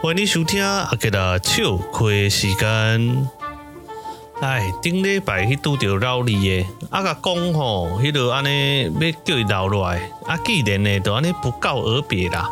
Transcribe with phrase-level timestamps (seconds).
[0.00, 3.28] 欢迎你收听阿杰的笑亏时间。
[4.40, 12.48] 哎，顶礼拜去拄着老李的，阿甲讲吼，迄个安尼要叫伊留落来，啊，既然呢，都安尼不告而别啦。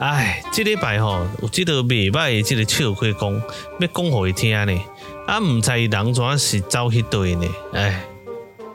[0.00, 3.42] 哎，这礼拜吼，有即个袂歹的这个笑亏讲，
[3.80, 4.78] 要讲互伊听呢，
[5.26, 7.48] 啊，毋知伊人怎是走迄对呢？
[7.72, 8.04] 哎，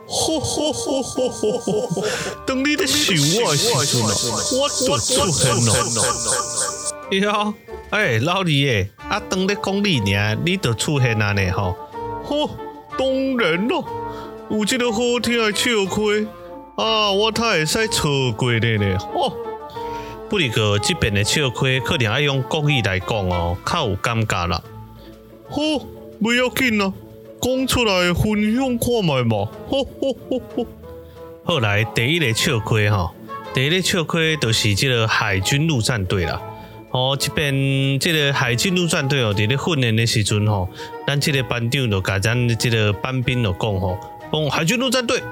[0.08, 2.04] 吼吼吼吼吼吼，
[2.44, 3.14] 当你咧想
[3.44, 4.10] 我的时阵哦，
[4.90, 5.72] 我出现咯。
[7.10, 7.54] 哟，
[7.90, 11.74] 哎，老李诶，啊，当咧讲你尔，你就出现啊呢吼。
[12.22, 12.50] 吼，
[12.98, 13.08] 当
[13.38, 13.82] 然咯，
[14.50, 16.26] 有这个好听的笑亏
[16.76, 18.98] 啊，我太会使错过的呢。
[18.98, 19.34] 吼。
[20.28, 24.62] 不过这边的笑亏可能要用国语来讲哦，较有尴尬啦。
[25.48, 25.86] 吼，
[26.20, 26.92] 不要紧啦，
[27.40, 29.48] 讲出来分享看卖嘛。
[29.66, 30.66] 吼吼吼吼。
[31.42, 33.10] 后来第一个笑亏哈，
[33.54, 36.38] 第一个笑亏就是这个海军陆战队啦。
[36.90, 40.68] 哦，这边这个海军陆战队哦，在咧训练的时阵吼，
[41.06, 43.98] 咱这个班长就甲咱这个班兵就讲吼，
[44.32, 45.22] 讲海军陆战队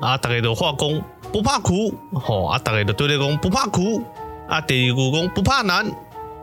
[0.00, 4.02] 啊，大家都话讲不怕苦，吼啊，大家都对咧讲不怕苦。
[4.48, 5.84] 啊，第二句讲不怕难，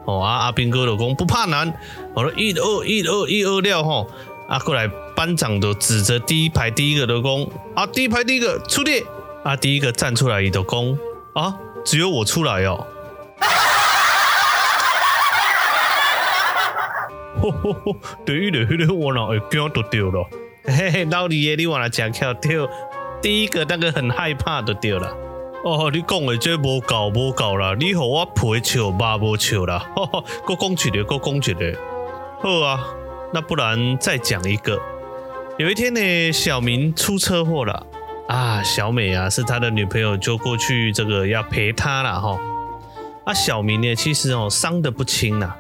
[0.04, 1.74] 哦啊，阿兵哥就讲不怕难，
[2.14, 4.06] 我说一二一二一二了吼，
[4.50, 9.02] 啊过来班长就指着第一排第一个就讲啊，第一排第一个出列，
[9.46, 10.98] 啊第一个站出来伊就讲
[11.34, 12.86] 啊，只有我出来哦，
[17.44, 20.26] 吼吼吼，第一个迄个我脑会惊都掉了，
[20.64, 22.66] 嘿嘿，老李爷你往来讲跳跳，
[23.22, 25.14] 第一个那个很害怕都掉了。
[25.66, 27.76] 哦，你讲的这无够无够啦！
[27.78, 29.80] 你和我皮笑肉无笑啦！
[29.96, 31.78] 哈哈，搁讲一个，搁讲一个。
[32.42, 32.86] 好啊，
[33.34, 34.80] 那不然再讲一个。
[35.58, 37.86] 有一天呢，小明出车祸了
[38.28, 38.64] 啊！
[38.64, 42.40] 小美啊，是他的女朋友，就过去这个要陪他了哈。
[43.26, 45.54] 啊，小明呢，其实哦伤得不轻呐，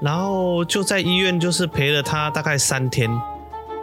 [0.00, 3.10] 然后就在医院就是陪了他大概三天。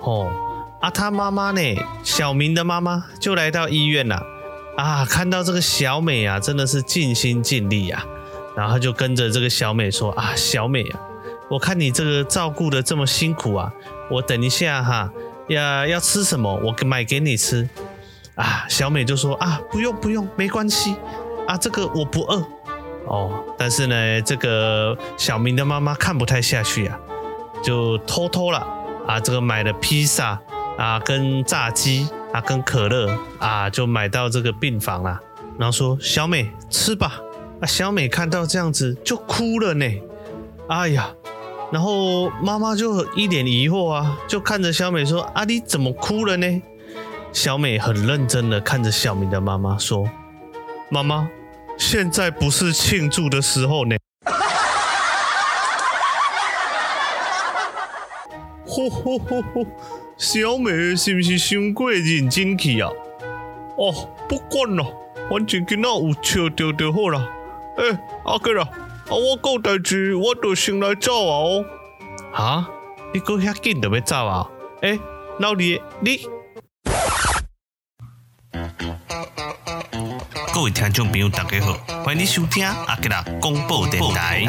[0.01, 0.31] 哦，
[0.79, 1.61] 啊，他妈妈呢，
[2.03, 4.21] 小明的妈妈就来到医院了。
[4.77, 8.03] 啊，看到这个小美啊，真的是尽心尽力啊，
[8.55, 10.99] 然后就跟着这个小美说啊，小美啊，
[11.49, 13.71] 我看你这个照顾的这么辛苦啊，
[14.09, 15.11] 我等一下哈，
[15.47, 17.69] 要要吃什么，我买给你吃。
[18.35, 20.95] 啊，小美就说啊，不用不用，没关系
[21.47, 22.43] 啊，这个我不饿。
[23.07, 26.99] 哦，但是呢，这个小明的妈妈看不太下去啊，
[27.63, 28.65] 就偷偷了
[29.07, 30.39] 啊，这个买了披萨
[30.77, 32.07] 啊，跟炸鸡。
[32.33, 35.21] 啊，跟可乐啊，就买到这个病房了。
[35.59, 37.21] 然后说：“小美吃吧。”
[37.61, 39.85] 啊，小美看到这样子就哭了呢。
[40.67, 41.13] 哎呀，
[41.71, 46.61] 然后妈妈就一脸疑惑啊，就看着小美说：“啊，你怎么哭了呢？”
[47.31, 50.09] 小美很认真的看着小明的妈妈说
[50.89, 51.29] ：“妈妈，
[51.77, 53.95] 现在不是庆祝的时候呢。”
[58.65, 59.65] 吼吼吼吼！
[60.17, 62.89] 小美是不是伤过认真去啊？
[63.77, 64.83] 哦，不管了，
[65.29, 67.19] 反正今仔有笑到就好了。
[67.77, 68.63] 哎、欸，阿哥啦，
[69.07, 71.65] 啊我有代志，我就先来走啊哦。
[72.31, 72.69] 哈？
[73.13, 74.49] 你搁遐紧就要走啊？
[74.81, 74.99] 诶、欸，
[75.39, 76.27] 老李，你
[80.53, 84.45] 各位听众朋友大家好，欢迎你收听阿哥啦广播电台。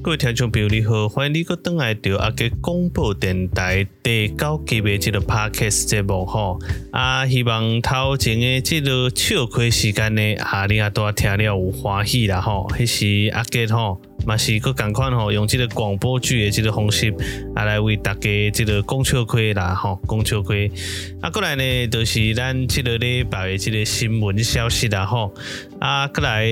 [0.00, 6.60] 各位听众朋友，你好，欢迎你搁转来到阿个广播电台第九集的这个 Podcast 节目吼
[6.92, 14.00] 啊，希望头前的这个笑亏时间呢，啊，你啊都听了有欢喜啦吼，迄是阿个吼。
[14.28, 17.10] 嘛是搁共款吼，用这个广播剧的这个方式
[17.54, 20.70] 啊来为大家这个讲笑亏啦吼，讲笑亏。
[21.22, 25.32] 啊，过来呢，就是咱这个礼拜的这个新闻消息啦吼。
[25.80, 26.46] 啊，过来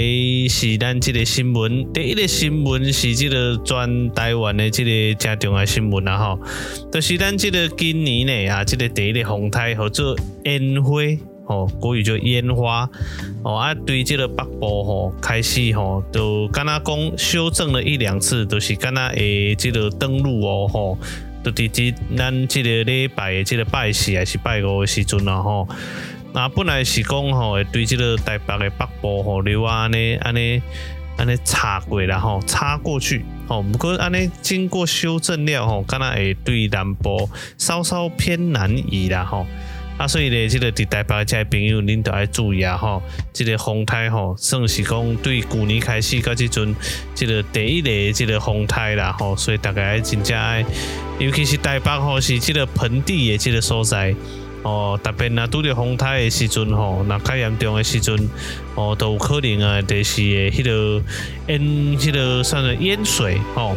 [0.49, 6.41] 是咱这个新闻，第一个新闻是这个全台湾的这个正重要新闻啦吼，
[6.91, 11.03] 就是咱这个今年呢啊，这个第一个风台叫做烟花。
[11.47, 12.89] 哦，国语叫烟花。
[13.43, 20.99] 哦啊，对这个北部吼开始吼，都跟他讲修正了一两次，都、是跟他诶这个登录哦吼，
[21.45, 25.69] 都直接咱这个礼拜的这个拜四还是拜五的时阵啦吼，
[26.33, 30.61] 那本来是讲吼会对这个台北的北部吼流啊安尼安尼
[31.17, 33.25] 安尼插过啦吼，插过去。
[33.49, 39.47] 哦，不过安尼经过修正了吼，跟他会对南部稍稍偏南移啦吼。
[39.99, 42.77] 啊，所以咧，这个伫台北这朋友，恁都要注意啊！
[42.77, 43.03] 吼，
[43.33, 46.77] 这个风台吼，算是讲对旧年开始到这阵，
[47.15, 50.63] 这个第一个这个风台啦，吼，所以大家真正爱，
[51.19, 54.15] 尤其是台北吼，是这个盆地的这个所在，
[54.63, 58.29] 哦，特别若拄着风台的时阵吼，若较严重的时阵，
[58.75, 61.03] 哦，都有可能啊，就是诶，迄个
[61.47, 61.59] 淹，
[61.99, 63.75] 迄个算是淹水吼，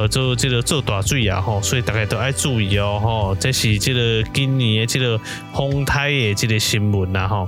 [0.00, 5.20] 呃，做这个做大水啊吼，所以大家都爱注意哦吼，这是这个今年的这个
[5.52, 7.46] 风台的这个新闻啦吼。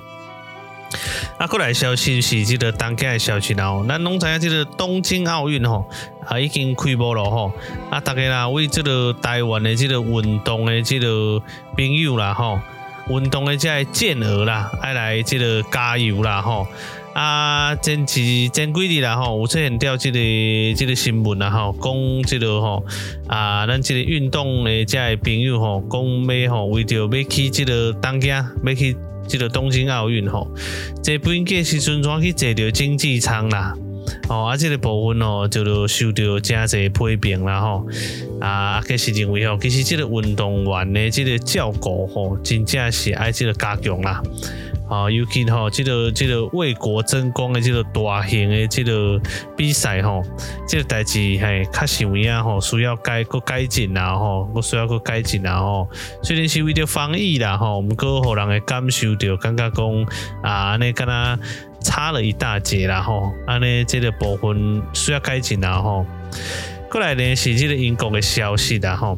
[1.39, 5.89] 啊，过来消息是这个当家的消息啦吼，咱拢知影这个东京奥运吼
[6.27, 7.51] 啊已经开幕了吼，
[7.89, 11.43] 啊，大家啦为这个台湾的这个运动的这个
[11.75, 12.61] 朋友啦吼，
[13.09, 16.67] 运动的这个健儿啦，爱来这个加油啦吼，
[17.15, 20.19] 啊，前几前几日啦吼，有出现掉即个
[20.77, 22.85] 即个新闻啦吼，讲即个吼
[23.27, 28.97] 啊，咱即个运动的遮个朋友吼，讲要吼为着要去即个东京要去。
[29.25, 30.49] 即个东京奥运吼，
[31.01, 33.73] 这本届时阵怎去坐到经济舱啦？
[34.29, 37.87] 哦，啊，这个部分哦，就受到真侪批评啦吼。
[38.41, 44.21] 啊，计是认为吼，其实即个运动员的即个照顾吼，真正是爱即个加强啦。
[44.93, 49.19] 啊，尤其吼，这个这个为国争光的这个大型的这个
[49.57, 50.23] 比赛吼，
[50.69, 55.89] 这个代志嘿，较是有影吼，需要改个改进啦吼，我需要个改进啦吼。
[56.23, 60.03] 虽然是为着防疫啦吼，毋过互人会感受到感觉讲
[60.43, 61.39] 啊，安尼敢若
[61.81, 66.05] 差了一大截啦吼，安尼这个部分需要改进啦吼。
[66.91, 69.17] 过来呢是这个英国的消息啦吼。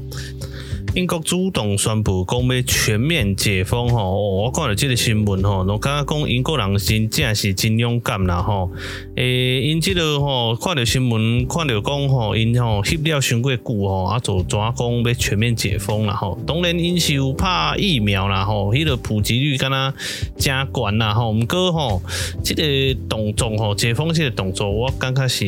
[0.94, 8.70] 英国主动宣布讲要全面解封吼，我看到这个新闻吼，我感觉讲英国人真正是真勇敢啦吼。
[9.16, 16.38] 诶，因这个吼看到新闻，看到讲吼，因吼翕了伤过久吼，啊就怎讲要全面解封啦吼。
[16.46, 19.92] 当然因是有拍疫苗啦吼，迄个普及率敢若
[20.38, 21.32] 真悬啦吼。
[21.32, 22.02] 毋过吼，
[22.44, 25.44] 这个动作吼解封这个动作，我感觉是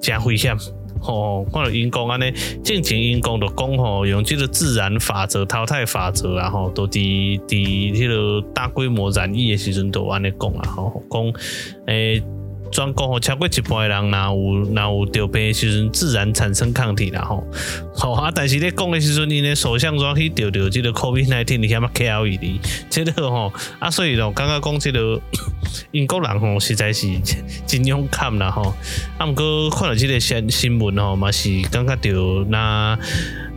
[0.00, 0.56] 真危险。
[1.00, 2.32] 吼，看到因公安尼，
[2.62, 11.32] 正经因讲就讲吼，用这个自然法则、淘汰法则啊，吼，都伫伫迄个大规模染疫的时阵都安尼讲啊，吼，讲
[11.86, 12.22] 诶。
[12.70, 17.44] 全国吼超过一半的人，若有若有得病的时阵，自然产生抗体啦吼。
[17.94, 22.60] 好啊，但是咧讲的时阵，因咧首相怎去得着这个 COVID-19，你遐嘛 care 伊哩？
[22.88, 25.20] 这个吼啊，所以咯，刚刚讲这个
[25.90, 27.08] 英国人吼实在是
[27.66, 28.72] 真勇敢啦吼。
[29.18, 32.96] 啊，毋过看到这个新新闻吼，嘛是感觉到那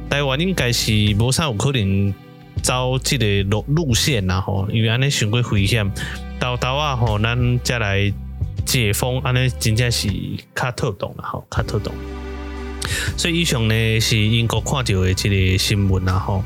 [0.10, 2.13] 台湾应该是无啥有可能
[2.62, 5.89] 走这个路路线啦吼，因为安尼伤过危险。
[6.39, 8.12] 到头啊吼，咱再来。
[8.65, 10.10] 解封，安尼真正是
[10.56, 11.94] 较特动啦吼，较特动。
[13.18, 16.44] 所以以上呢是英国看到的这个新闻啦吼。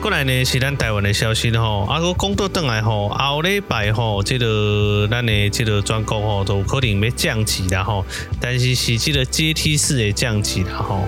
[0.00, 8.06] 过来呢是咱台湾的消息吼，啊，个讲到转来吼，后礼拜吼，这个咱的这个全国吼都可能要降级啦吼，
[8.40, 11.04] 但是是这个阶梯式的降级啦吼。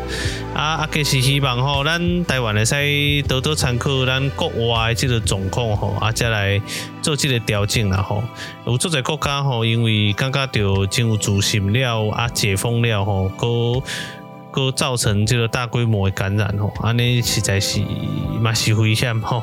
[0.54, 6.60] 啊啊，计是希望吼，咱台湾的使多多参考咱国外的这个状况吼，啊，再来
[7.00, 8.22] 做这个调整啦吼。
[8.66, 13.82] 有做在国家吼，因为感觉到真有自信了，啊，解封了吼，个。
[14.52, 17.80] 个造成这个大规模的感染吼，安尼实在是
[18.40, 19.42] 嘛是危险吼，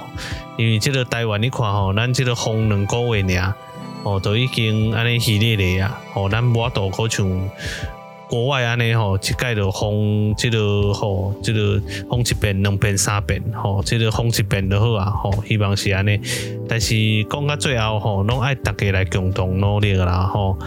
[0.57, 3.53] 因为这个台湾你看吼，咱这个封两个月尔，
[4.03, 7.49] 吼都已经安尼系列的啊，吼咱无法度好像
[8.29, 16.19] 国外安尼吼，一概就封这个吼，这个封一遍、两遍、三遍，吼，这个封一遍就好啊，吼，希望是安尼，
[16.67, 16.95] 但是
[17.29, 20.57] 讲到最后吼，拢爱大家来共同努力啦，吼。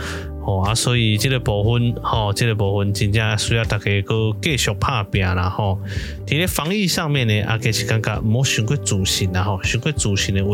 [0.58, 5.78] 啊，所以这个部分，吼，这个部分真正需要大家搁继续拍拼啦，吼。
[6.26, 10.52] 伫咧防疫上面呢，啊，其实感觉毋好伤过自信啦，吼，伤过自信的话，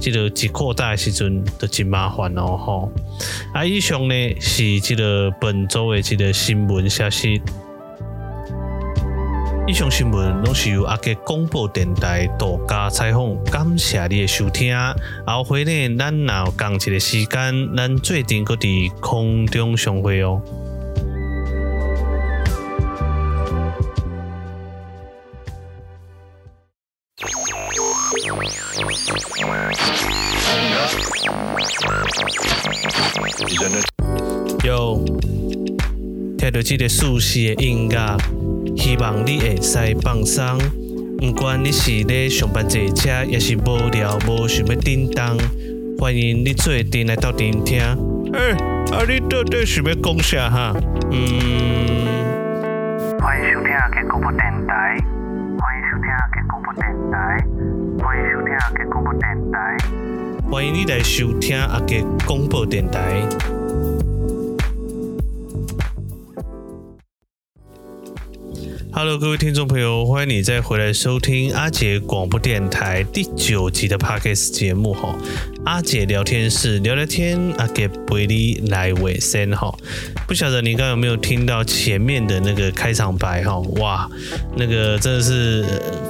[0.00, 2.92] 这个一扩大的时阵就真麻烦咯，吼。
[3.52, 7.40] 啊，以上呢是即个本周的即个新闻消息。
[9.68, 14.76] 以上新闻拢是由阿杰广播电台独家采访，感谢你的收听。
[15.24, 20.42] 后回呢，咱若有同一个时间，咱做阵搁伫空中相会哦。
[36.52, 38.16] 听到这个舒适的音乐。
[38.76, 40.58] 希望你会使放松，
[41.18, 45.34] 不管你是咧上班坐车，也是无聊无想要叮当，
[45.98, 47.80] 欢迎你做阵来到聆听。
[48.34, 48.50] 哎，
[48.92, 50.74] 啊，你到底想要讲啥哈？
[51.10, 52.04] 嗯，
[53.18, 54.98] 欢迎收听阿捷广播电台，
[55.56, 57.16] 欢迎收听阿捷广播电台，
[58.04, 59.76] 欢迎收听阿捷广播电台，
[60.50, 63.26] 欢迎你来收听阿捷广播电台。
[68.94, 75.16] Hello，各位听众朋友，欢迎你再回来收听阿杰广播电台第九集的 Podcast 节目哈。
[75.64, 79.72] 阿姐聊天室聊聊天，阿杰陪你来尾声哈。
[80.26, 83.58] 不晓得你刚有没有听到前面的那个开场白哈？
[83.76, 84.10] 哇，
[84.56, 85.64] 那个真的是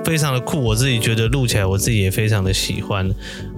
[0.05, 3.07] 非常的酷，我自己觉得录起来我自己也非常的喜欢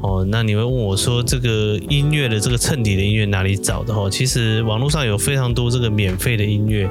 [0.00, 0.26] 哦。
[0.28, 4.10] 那你会问我说，这个音乐的这个衬底的音乐哪里找的哈？
[4.10, 6.88] 其实网络上有非常多这个免费的音乐，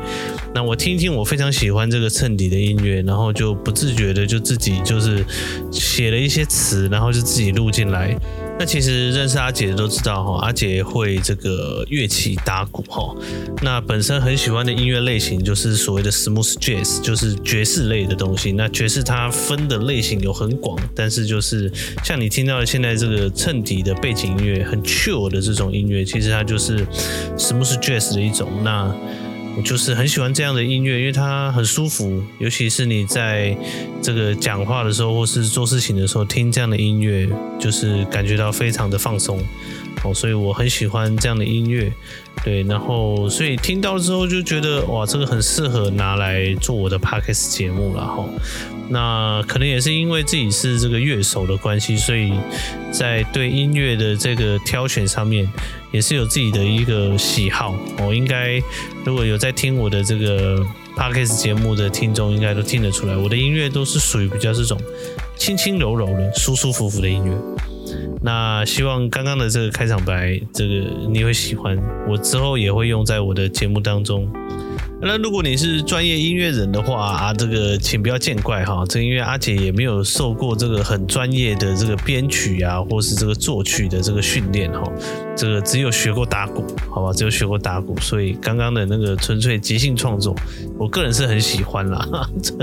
[0.56, 5.26] 那我听听，我非常喜欢这个衬底的音乐，然后就不自觉的就自己就是
[5.72, 8.16] 写了一些词，然后就自己录进来。
[8.60, 13.14] 那其实认识阿杰的都知道哈，阿杰会这个乐器打鼓哈。
[13.62, 18.52] 那本身很喜欢的音乐类型就是所谓的 smooth jazz，就是爵士类的东西。
[18.54, 21.70] 那爵士它分的类型有很广，但是就是
[22.04, 26.86] 像你听到的现在这个衬底的背景音乐，很 chill 的这种音乐，其实它就是
[27.38, 28.50] smooth jazz 的一种。
[28.64, 28.96] 那
[29.56, 33.56] 我就是很喜欢这样的音乐，因为它很舒服，尤其是你在
[34.02, 37.28] 这个讲话的时候，或是做事情的时候，听这样的音乐，
[37.60, 39.40] 就是感觉到非常的放松
[40.04, 41.92] 哦，所以我很喜欢这样的音乐。
[42.44, 48.28] 对，然后所以听到之后就觉得哇，这个很适合拿来做我的 podcast 节目了哈。
[48.90, 52.34] 那可能也是因为自己是这个乐手的关系，所以
[52.92, 55.48] 在对音乐的这个挑选上面
[55.94, 57.74] 也是有自己的一个喜好。
[58.06, 58.62] 我应该
[59.06, 60.60] 如果有在听我的这个
[60.98, 64.78] podcast 节目的听众，应该都听得出来，我的音乐都是属于比较这种
[65.38, 67.32] 轻轻柔柔的、舒舒服服的音乐。
[68.22, 70.74] 那希望刚刚的这个开场白，这个
[71.12, 71.78] 你会喜欢，
[72.10, 74.28] 我之后也会用在我的节目当中。
[75.06, 84.82] 那如果你是专业音乐人的话啊，这个请不要见怪哈，这个因为阿杰也没有受过这个很专业的这个编曲啊，或是这个作曲的这个训练哈，
[85.36, 90.34] 这个只有学过打鼓，好吧，只有学过打鼓，所以刚刚的那个纯粹即兴创作，
[90.80, 92.08] 我个人是很喜欢啦。
[92.42, 92.54] 这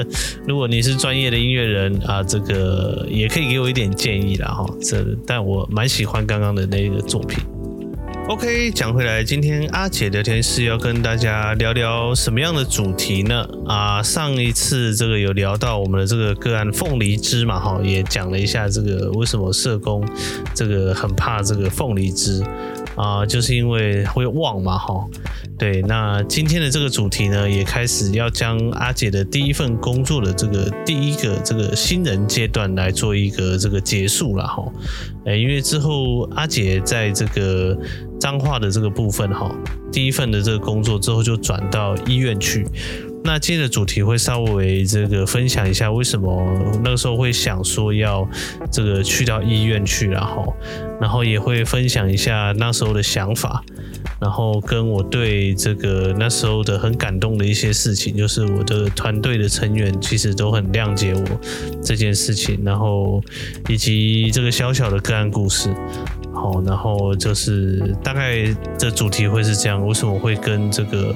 [0.46, 7.38] 如果你是专业的音乐人啊，这个也可以给我一点建议啦哈，这但我蛮喜欢刚刚的那个作品。
[8.28, 13.44] OK，讲回来，今天阿姐聊天室要跟大家聊聊什么样的主题呢？
[13.66, 20.06] 啊，上一次这个有聊到我们的这个个案凤梨枝嘛，哈，也讲了一下这个为什么社工
[20.54, 22.40] 这个很怕这个凤梨枝
[22.94, 25.04] 啊，就是因为会忘嘛，哈。
[25.58, 34.64] 对，那今天的这个主题呢，也开始要将阿姐的第一份工作的这个第一个这个新人阶段来做一个这个结束了，哈。
[35.26, 37.76] 哎，因为之后阿姐在这个
[38.20, 39.50] 彰化的这个部分哈，
[39.90, 42.66] 第一份的这个工作之后就转到医院去。
[43.22, 46.42] 那今天的主题会稍微这个分享一下为什么
[46.82, 48.26] 那个时候会想说要
[48.72, 50.54] 这个去到医院去，然后，
[50.98, 53.62] 然后也会分享一下那时候的想法，
[54.18, 61.24] 然后跟我对这个那时候的很感动的一些事情，就是我的团队的成员其实都很谅解我
[61.84, 63.22] 这件事情，然后
[63.68, 65.68] 以及这个小小的个案故事。
[66.40, 68.44] 好，然后就是大概
[68.78, 71.14] 的主题会是这样，为什么会跟这个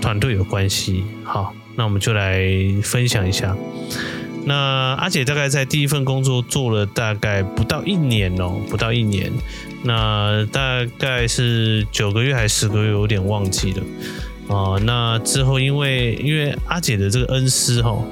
[0.00, 1.04] 团队有关系？
[1.24, 2.42] 好，那我们就来
[2.82, 3.54] 分享一下。
[4.46, 4.54] 那
[4.98, 9.30] 阿姐大概在第一份工作做了大概不到一年哦，不到一年，
[9.84, 13.82] 那大概是九个月还是十个月，有点忘记了
[14.56, 14.78] 啊。
[14.84, 18.02] 那之后因为因为阿姐的这个恩师哈，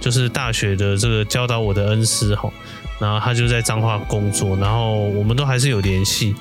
[0.00, 2.50] 就是大学的这个教导我的恩师哈。
[2.98, 6.34] 然后他就在彰化工作，然后我们都还是有联系。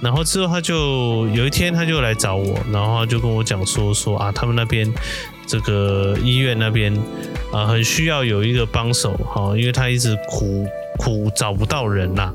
[0.00, 4.90] 然后之后他就有一天他就来找我，然后就跟我讲说说啊，他们那边
[5.46, 6.90] 这个医院那边
[7.52, 12.32] 啊，很需要有一个帮手哈，因为他一直苦苦找不到人呐。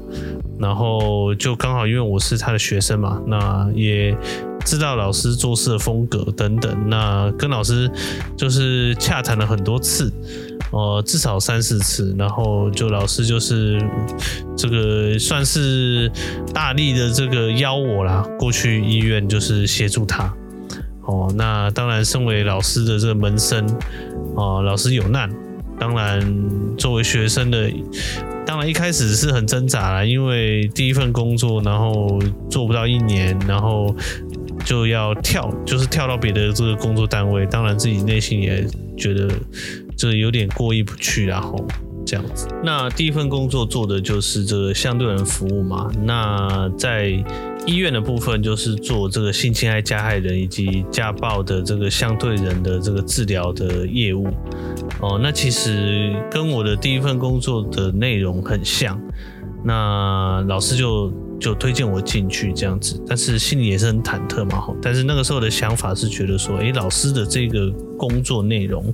[0.60, 4.16] 然后就刚好因为我是他的学生嘛，那也
[4.64, 7.92] 知道老师做事的风格等等，那跟老师
[8.38, 10.14] 就是洽谈了很多次。
[10.76, 13.82] 呃，至少三四次，然后就老师就是
[14.58, 16.12] 这个算是
[16.54, 20.26] 大力的这个邀我啦，过去医院就是协助他。
[21.04, 23.66] 哦，那当然，身为老师的这个门生，
[24.36, 25.34] 哦，老师有难，
[25.80, 26.20] 当然
[26.78, 27.72] 作为学生的，
[28.46, 33.96] 当然一开始是很挣扎啦，因为第一份工作，然后做不到一年，然后
[34.66, 38.68] 就要跳，就是跳到别的这个工作单位，当然自己内心也
[38.98, 39.30] 觉得。
[39.96, 41.56] 这有点过意不去，然后
[42.06, 42.48] 这样子。
[42.64, 45.90] 那第一份工作做的就是这个相对人服务嘛。
[46.04, 47.12] 那在
[47.66, 54.28] 医院的部分，就是做这个性侵害加害人以及家暴的这个相对人的这个治疗的业务。
[55.02, 59.00] 哦，那其实跟我的第一份工作的内容很像。
[59.64, 64.64] 那老师就就推荐我进去这样子，但是心里也是很忐忑嘛。
[64.80, 68.94] 但是那个时候的想法是觉得说，诶，老师的这个工作内容，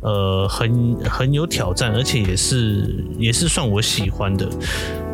[0.00, 4.48] 呃，很很有挑战，而且也是也是算我喜欢的。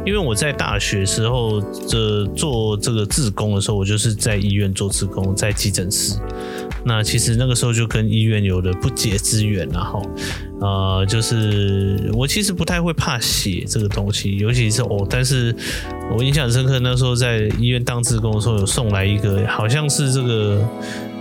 [0.04, 6.16] 因为我在大学时候这做这个志工的时候，我就是在医院做志工，在急诊室。
[6.84, 10.00] 那其实那个时候就跟医院有了不解之缘，然后，
[10.60, 15.52] 呃，就是我其实不太会怕血这个东西，尤其是哦，但是
[16.16, 20.64] 我印象深刻，那时候在医院当志工的时候，有送来一个好像是这个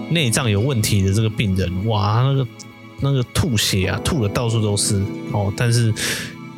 [0.09, 2.47] 内脏有问题的这个病人，哇，那个
[3.01, 5.93] 那个吐血啊，吐的到处都是哦，但是。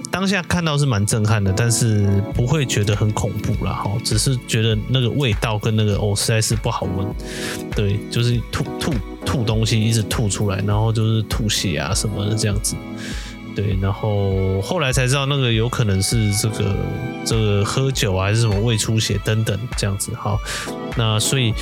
[0.09, 3.73] 当下看到是蛮震撼的，但是不会觉得很恐怖啦。
[3.73, 7.07] 哈，只是觉得那个味道跟那个哦实在是不好闻，
[7.75, 12.75] 对，就是吐吐吐东西一直吐出来，然后就是吐血啊什么的这样子，
[13.55, 16.75] 对，然后后来才知道那个有可能是这个
[17.23, 20.39] 这个喝酒啊还是什么胃出血等等这样子，好，
[20.95, 21.53] 那所以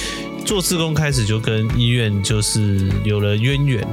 [0.46, 3.86] 做志工开始就跟医院就是有了渊源，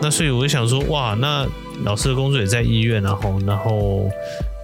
[0.00, 1.46] 那所以我就想说哇那。
[1.84, 4.08] 老师的工作也在医院，然后，然后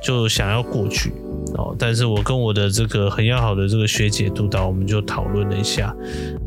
[0.03, 1.13] 就想要过去
[1.59, 1.77] 哦。
[1.79, 5.95] 但是我跟我的这个很要好的这个学姐督导，我们就讨论了一下。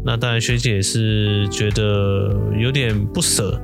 [0.04, 3.62] 那当然，学姐也是觉得有点不舍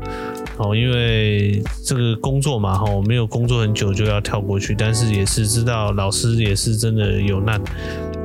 [0.58, 4.76] 哦，因为这个工作嘛，哈，没有工作很久就要跳过去。
[4.78, 7.60] 但是也是知道老师也是真的有难，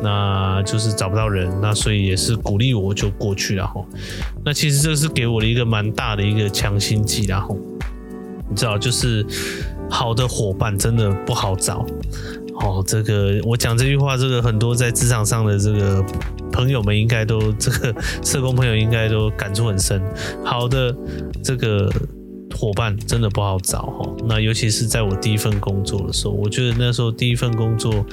[0.03, 3.85] 那就是找不到人，那所以也是鼓励我就过去了哈。
[4.45, 7.57] 那其实这是给我的一个蛮大的一个强心剂，然后。
[8.49, 9.27] 你知道，就是
[9.91, 11.85] 好的伙伴真的不好找
[12.61, 12.81] 哦。
[12.87, 16.01] 这个我讲这句话，这个很多在职场上的这个
[16.53, 20.01] 朋友们应该都，这个社工朋友应该都感触很深。
[20.45, 20.95] 好的
[21.43, 21.91] 这个
[22.55, 24.17] 伙伴真的不好找哈。
[24.29, 28.05] 那尤其是在我第一份工作的时候，我觉得那时候第一份工作，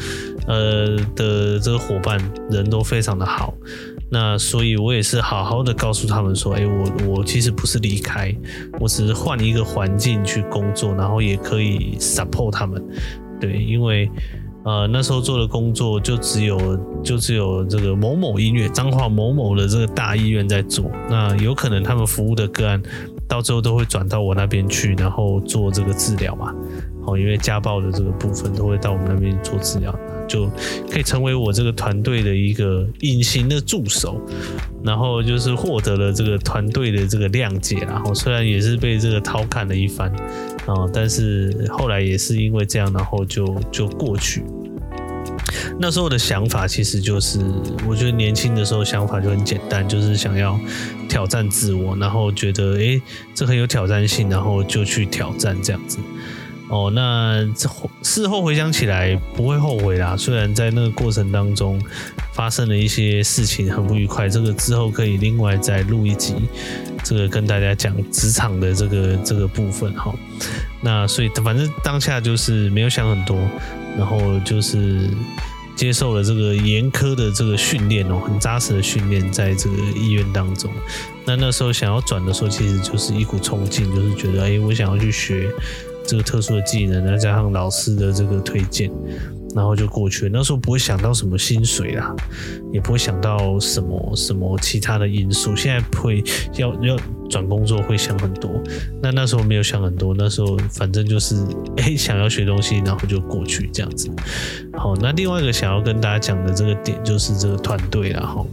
[0.48, 3.54] 呃的这个伙伴人都非常的好。
[4.10, 8.36] 那所以，我也是好好的告诉他们说，哎，我我其实不是离开，
[8.80, 12.80] 我只是换一个环境去工作，然后也可以 support 他们，
[13.42, 14.08] 对，因为
[14.66, 22.80] 呃那时候做的工作就只有就只有这个某某音乐彰化某某的这个大医院在做，那有可能他们服务的个案
[23.28, 26.54] 到最后都会转到我那边去，然后做这个治疗嘛，
[27.06, 29.94] 哦，因为家暴的这个部分都会到我们那边做治疗。
[30.26, 30.50] 就
[30.90, 34.22] 可以成为我这个团队的一个隐形的助手，
[34.82, 40.10] 然后就是获得了这个团队的这个谅解，然后虽然也是被这个调侃了一番
[40.66, 44.46] 啊，但是后来也是因为这样，然后就就过去。
[45.78, 47.40] 那时候的想法其实就是，
[47.88, 50.58] 我觉得年轻的时候想法就很简单，就是想要
[51.14, 53.00] 挑战自我，然后觉得诶，
[53.36, 56.00] 这很有挑战性，然后就去挑战这样子。
[56.70, 57.48] 哦，那
[58.02, 60.18] 事后回想起来不会后悔啦。
[60.18, 61.80] 虽然在那个过程当中
[62.34, 66.34] 发生了一些事情很不愉快，这个之后可以另外再录一集，
[67.04, 70.12] 这个跟大家讲职场的这个这个部分哈。
[70.82, 73.38] 那所以反正当下就是没有想很多，
[73.96, 75.08] 然后就是
[75.76, 80.72] 接受了这个严苛的这个训练哦，很扎实的训练，在这个医院当中。
[81.26, 85.50] 那那时候想要转的时候，其实就是一股冲劲，就是觉得哎，我想要去学。
[86.06, 88.92] 这个特殊的技能，再加上老师的这个推荐，
[89.56, 90.32] 然后就过去了。
[90.34, 92.16] 那时候不会想到什么薪水啦，
[92.72, 95.56] 也不会想到什么什么其他的因素。
[95.56, 96.24] 现在会
[96.58, 96.98] 要要
[97.30, 98.52] 转工作会想很多，
[99.02, 100.14] 那那时候没有想很多。
[100.18, 101.36] 那时候反正就是
[101.78, 104.10] 哎，想要学东西，然后就过去这样子。
[104.74, 108.46] 好，那另外一个想要跟大家讲的这个点就是这个团队啦，哈。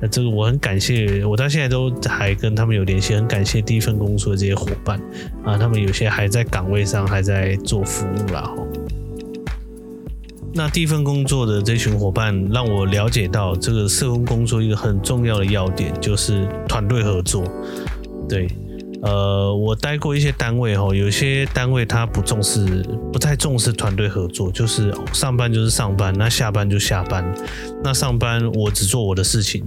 [0.00, 5.00] 那这个我很感谢，我到现在都还跟他们有联系，很感谢第一份工作的这些伙伴
[5.44, 8.56] 啊，他们有些还在岗位上，还在做服务啦哈。
[10.54, 17.44] 那第一份工作的这群伙伴让我了解到，这个社工工作一个很重要的要点就是团队合作，
[18.28, 18.48] 对。
[19.02, 27.24] 呃，我待过一些单位哈，有些单位他不重视，不太重视团队合作，就是上班就是上班，那下班就下班。
[27.82, 29.64] 那上班我只做我的事情，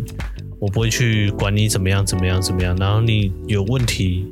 [0.57, 2.73] 我不会去管你怎么样怎么样怎么样。
[2.77, 4.25] 然后你有问题，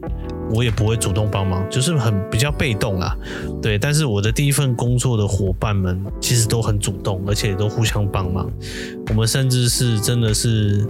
[0.52, 3.16] 我也不会主动帮忙，就是很比较被动啦。
[3.62, 8.52] 对，但是我的第一份工作的伙伴们其实都很主动，而且都互相帮忙。
[9.10, 10.86] 我们甚至是真的是。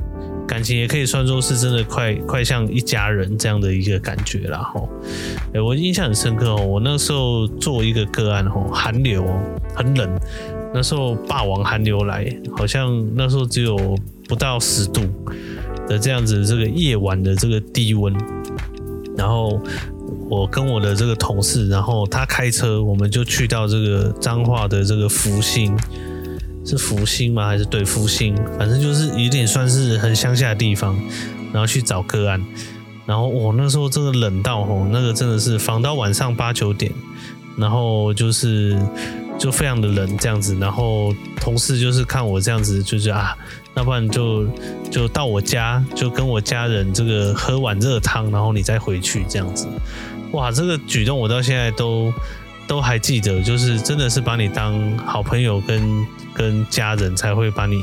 [0.46, 4.89] 感情也可以算作是真的快快像一家人这样的一个感觉啦吼，
[5.54, 9.26] 哎，我印象很深刻哦，我那时候做一个个案吼，寒流
[9.74, 10.20] 很冷，
[10.74, 15.02] 那时候霸王寒流来，好像那时候只有不到十度
[15.88, 18.13] 的这样子这个夜晚的这个低温，
[19.17, 19.62] 然后
[20.30, 25.78] 我跟我的这个同事，然后他开车，我们就去到这个彰化的这个福兴。
[26.65, 27.45] 是福星吗？
[27.45, 28.34] 还是对福星？
[28.58, 30.97] 反正就是有点算是很乡下的地方，
[31.52, 32.41] 然后去找个案。
[33.06, 36.89] 然后我那时候真的冷到吼，那个真的是访到晚上八九点，
[37.58, 38.82] 然后就是
[39.43, 40.58] 就非常的冷这样子。
[40.58, 43.38] 然后同事就是看我这样子，就是啊，
[43.73, 44.47] 那不然就
[44.89, 49.67] 就到我家，就跟我家人这个喝碗热汤，然后你再回去这样子。
[50.32, 52.13] 哇，这个举动我到现在都
[52.65, 56.08] 都还记得，就是真的是把你当好朋友跟。
[56.36, 57.79] 跟家人才会把你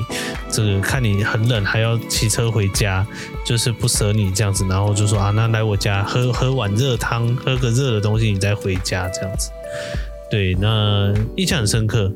[0.50, 3.06] 这个看你很冷还要骑车回家，
[3.46, 9.52] 就是不舍你这样子，然后就说啊，那来我家喝喝碗热汤，喝个热的东西，你再回家这样子。
[10.30, 12.12] 对，那印象很深刻。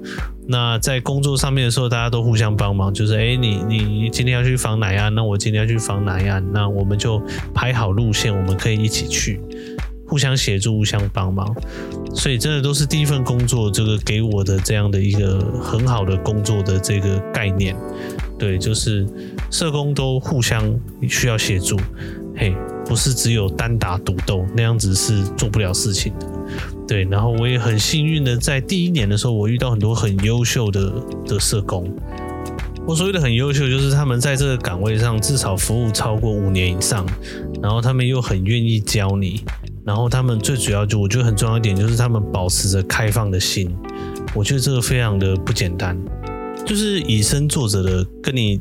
[0.47, 5.09] 那在工作上面的时候，大家都互相帮忙，就是哎，你你今天要去访哪呀？
[5.09, 6.41] 那我今天要去访哪呀？
[6.53, 7.21] 那我们就
[7.55, 9.41] 排好路线，我们可以一起去。
[10.07, 11.53] 互相协助，互相帮忙，
[12.15, 17.75] 所以真的都是第一份工作，这个给我的这样的一个很好的工作的这个概念。
[18.39, 19.07] 对，就是
[19.51, 20.63] 社工都互相
[21.09, 21.79] 需要协助，
[22.37, 22.55] 嘿，
[22.87, 26.27] 不是只有单打独斗那样子是做不了事情的。
[26.87, 30.93] 对，然后我也很幸运的在第一年的时候，我遇到很多很优秀的
[31.27, 31.91] 的社工。
[32.87, 37.07] 我所谓的很优秀，就是他们在这个岗位上至少服务超过五年以上，
[37.63, 39.43] 然后他们又很愿意教你。
[39.87, 43.75] 然后他们最主要就我觉得很重要一点就是他们保持着开放的心，
[44.35, 45.99] 我觉得这个非常的不简单，
[46.65, 48.59] 就是以身作则的跟你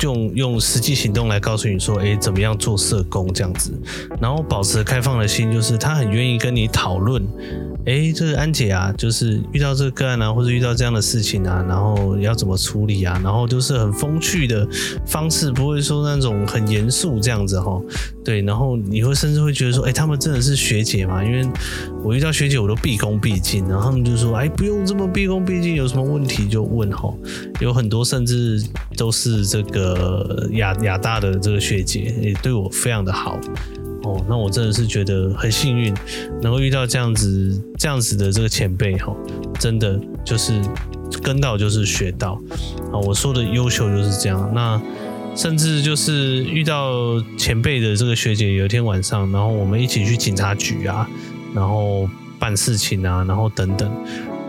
[0.00, 3.72] 用用实际行动来告诉你说，哎，怎么样做社工这样子，
[4.20, 7.22] 然后保持开放的心，就是他很愿意跟你讨论。
[7.84, 13.20] 哎，这个安姐啊，就是遇到这个个案啊，或者遇到这样的事情啊，然后要怎么处理啊？
[13.24, 14.66] 然后就是很风趣的
[15.04, 17.80] 方式，不会说那种很严肃这样子哈。
[18.24, 21.24] 对，然后你会甚至会觉得说，哎，他们真的是学姐吗？
[21.24, 21.44] 因为
[22.04, 27.12] 我遇到学姐，我都毕恭毕敬，然后他们就说，哎，不用这么毕恭毕敬，有什么问题就问哈。
[27.60, 28.62] 有很多甚至
[28.96, 33.38] 都是这个亚亚大的这个学姐，也对我非常的好。
[34.02, 35.94] 哦，那我真的是觉得很幸运，
[36.42, 39.14] 能够遇到这样子这样子的这个前辈哈，
[39.60, 40.60] 真的就是
[41.22, 42.32] 跟到就是学到
[42.92, 42.98] 啊。
[42.98, 44.50] 我说的优秀就是这样。
[44.52, 44.80] 那
[45.36, 51.08] 甚至就是遇到前辈的这个学姐，有一天晚上，然后我们一起去警察局啊，
[51.54, 53.90] 然后办事情啊，然后等等，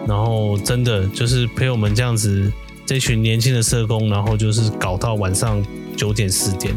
[0.07, 2.51] 然后真的就是陪我们这样子
[2.85, 5.63] 这群年轻的社工，然后就是搞到晚上
[5.95, 6.75] 九点十点。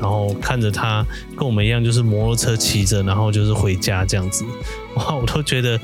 [0.00, 1.04] 然后看着他
[1.36, 4.44] 跟我们一样，就是摩托车骑着，然后就是回家这样子，
[4.94, 5.76] 哇，我都觉得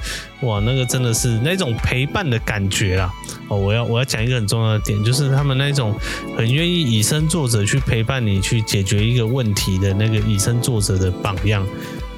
[0.43, 3.13] 哇，那个真的是那种陪伴的感觉啦。
[3.49, 5.93] 哦，我要我要讲一个很重要的点，就是他们那种
[6.37, 11.67] 很愿意以身作则去陪伴你去解决一个问题的那个以身作则的榜样，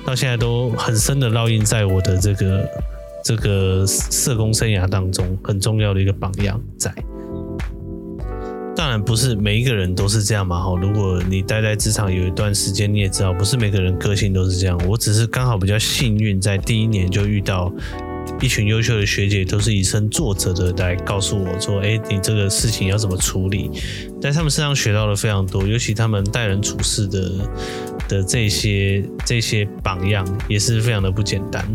[0.06, 2.68] 到现在都很深的烙印在我的这个
[3.24, 6.94] 这个社工生涯当中，很重要的一个榜样在。
[8.76, 10.78] 当然不是每一个人都是这样嘛，哈。
[10.80, 14.78] 如果你待在职场有一段时间，你也知道，不是每个人个性都是这样。
[14.86, 17.72] 我只是刚好比较幸运，在第一年就遇到
[18.40, 23.70] 一群优秀的学姐，都是以身作则的来告诉我说：“哎，你这个事情要怎么处理？”
[24.20, 27.30] 在他们身上学到了非常多，尤其他们待人处事的
[28.08, 31.66] 的这些这些榜样也是非常的不简单。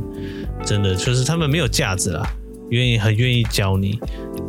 [0.66, 2.24] 真的，就是他们没有架子啦，
[2.70, 4.00] 愿意很愿意教你。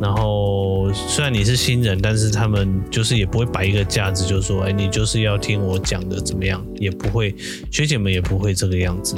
[0.03, 7.33] 然后虽然你是新人，但是他们就是也不会摆一个架子，就说，哎，你就是要听我讲的怎么样，也不会，
[7.71, 9.15] 学姐们也不会这个样子，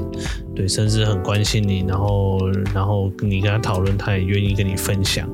[0.55, 2.37] 对，甚至很关心你，然后
[2.71, 5.27] 然后你跟他讨论，他也愿意跟你分享。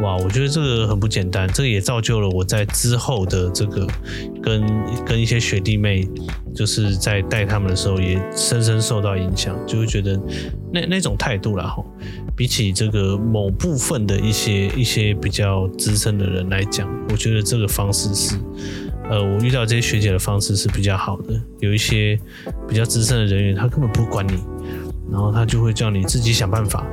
[0.00, 3.86] 哇，我觉得这个很不简单，这个也造就了我在之后的这个
[4.40, 4.64] 跟
[5.04, 6.08] 跟一些学弟妹，
[6.54, 10.18] 就是在带他们的时候，也深深受到影响，就会觉得
[10.72, 11.84] 那那种态度啦，吼，
[12.38, 18.36] 比起这个某部分的一些一些比较资深的人来讲，我觉得这个方式是，
[19.10, 21.34] 呃，我遇到这些学姐的方式是比较好的。
[21.58, 22.16] 有一些
[22.68, 24.38] 比较资深的人员，他根本不管你，
[25.10, 26.86] 然后他就会叫你自己想办法。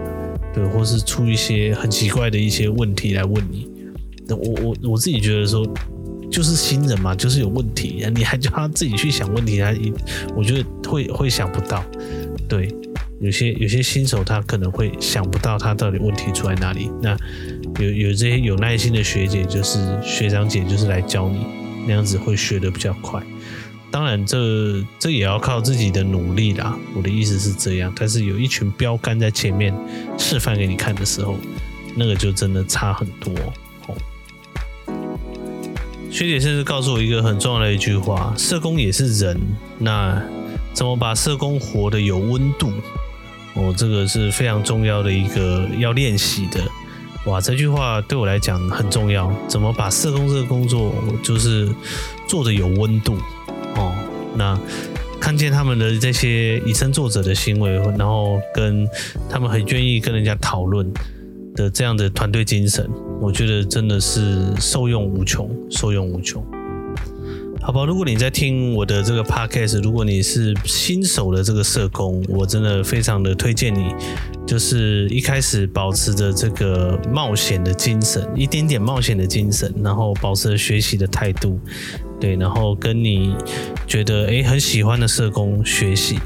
[0.51, 3.67] 对，或是出一些很奇怪的一些问题来问你，
[4.29, 5.63] 我我我自己觉得说，
[6.31, 9.93] 就是新人嘛，就是有问题，你还叫他自己去想问题，他一
[10.35, 11.85] 我觉得会会想不到。
[12.49, 12.67] 对，
[13.25, 16.91] 有些有些新手他可能会想不到他到底问题出在哪里。
[17.01, 17.17] 那
[17.79, 21.39] 有有这些有耐心的学姐，就是学长姐，就是来教你，
[21.87, 23.19] 那样子会学得比较快。
[23.89, 26.77] 当然这，这这也要靠自己的努力啦。
[26.95, 29.73] 我的意思是这样，但是有一群标杆在前面
[30.19, 31.35] 示范给你看的时候，
[31.95, 33.33] 那个就真的差很多
[33.87, 33.95] 哦。
[36.11, 39.39] 学姐甚至告诉我一个很重要的一句话：社工也是人，
[39.79, 40.21] 那
[40.73, 42.71] 怎么把社工活得有温度？
[43.55, 46.61] 哦，这个是非常重要的一个要练习的。
[47.25, 49.31] 哇，这句话对我来讲很重要。
[49.47, 51.67] 怎么把社工这个工作就是
[52.27, 53.17] 做的有温度
[53.75, 53.91] 哦？
[54.35, 54.59] 那
[55.19, 58.87] 看见他们的这些以身作则的行为，然后跟
[59.29, 60.85] 他们很愿意跟人家讨论
[61.55, 62.87] 的这样的团队精神，
[63.19, 66.45] 我觉得真的是受用无穷，受用无穷。
[67.65, 73.91] 好吧，如果你在听我的这个 podcast，如果你是新手的这个社工，我真的非常的推荐你，
[74.45, 81.59] 就是一开始保持着这个冒险的精神，一点点冒险的精神，然后保持着学习的态度。
[82.25, 83.35] 对，然后跟你
[83.85, 86.17] 觉得诶很喜欢的社工学习，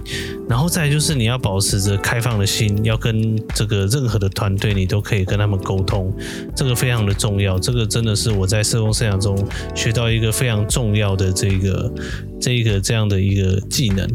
[0.47, 6.09] 然后再就是你要保持着开放的心，要跟这个任何的团队，你都可以跟他们沟通，
[6.55, 7.59] 这个非常的重要。
[7.59, 9.37] 这个真的是我在社工生涯中
[9.75, 11.91] 学到一个非常重要的这个
[12.39, 14.09] 这一个这样的一个技能，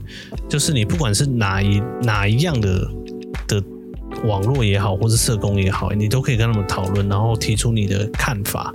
[0.48, 2.90] 就是你不管是哪一哪一样的
[3.46, 3.62] 的
[4.24, 8.72] 网络也好，或是社工也好，你都可以跟他们讨论，然后提出你的看法，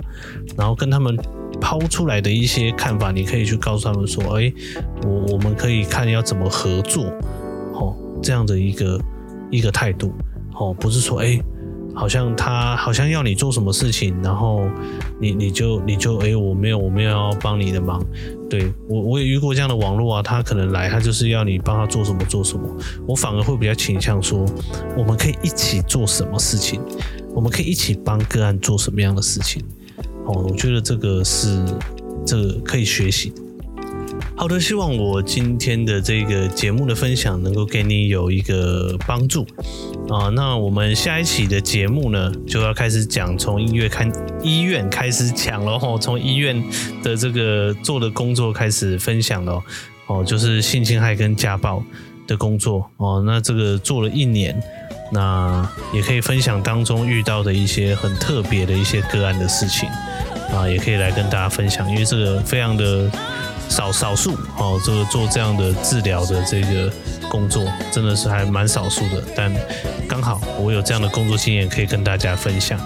[0.56, 1.18] 然后跟他们。
[1.60, 4.52] 抛出来的一些看法，你可以去告诉他们说：“哎，
[5.04, 7.04] 我我们可以看要怎么合作，
[7.74, 9.00] 哦，这样的一个
[9.50, 10.12] 一个态度，
[10.54, 11.38] 哦，不是说哎，
[11.94, 14.62] 好像他好像要你做什么事情，然后
[15.20, 18.02] 你你就你就哎，我没有我没有要帮你的忙，
[18.48, 22.68] 对，我我也遇过这样的网络啊，他可能来他就是要你帮他做什么做什么，
[23.06, 24.44] 我反而会比较倾向说，
[24.96, 26.80] 我们可以一起做什么事情，
[27.34, 29.62] 我们可以一起帮个案做什么样的事情。”
[30.30, 31.64] 哦，我觉得这个是
[32.24, 33.32] 这个可以学习。
[34.36, 39.44] 好的，希望我今天的这个节目的分享能够给你有一个帮助
[40.08, 40.28] 啊。
[40.30, 44.10] 那我们下一期的节目呢，就要开始讲从医院看
[44.42, 46.62] 医院开始讲了哦，从医院
[47.02, 49.60] 的这个做的工作开始分享了
[50.06, 51.82] 哦，就是性侵害跟家暴
[52.26, 53.22] 的工作哦。
[53.26, 54.58] 那这个做了一年。
[55.10, 59.88] 那也可以分享当中遇到的一些很特别的一些个案的事情
[60.54, 63.10] 啊，也可以来跟大家分享，因为这个非常的
[63.68, 66.92] 少少数哦，这个做这样的治疗的这个
[67.28, 69.52] 工作真的是还蛮少数的，但
[70.08, 72.78] 刚好我有这样的工作经验可以跟大家分享。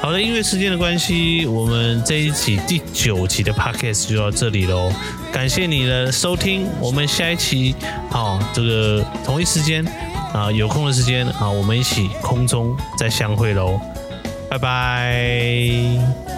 [0.00, 4.92] 好的，因为时间的关系，我们这一期第九集的 podcast 就到这里喽，
[5.32, 7.74] 感谢你的收听，我们下一期
[8.08, 9.84] 好，这个同一时间。
[10.32, 13.80] 啊，有空的时间啊，我们一起空中再相会喽，
[14.48, 16.37] 拜拜。